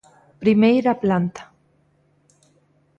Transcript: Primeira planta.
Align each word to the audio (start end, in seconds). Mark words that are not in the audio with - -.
Primeira 0.43 0.91
planta. 1.03 1.41